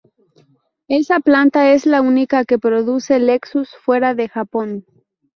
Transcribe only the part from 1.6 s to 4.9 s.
es la única que produce Lexus fuera de Japón.